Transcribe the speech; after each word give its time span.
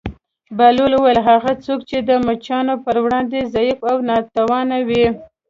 بهلول 0.57 0.93
وویل: 0.95 1.19
هغه 1.29 1.51
څوک 1.65 1.79
چې 1.89 1.97
د 2.09 2.11
مچانو 2.27 2.73
پر 2.85 2.95
وړاندې 3.03 3.49
ضعیف 3.53 3.79
او 3.91 3.97
ناتوانه 4.09 4.77
وي. 4.87 5.05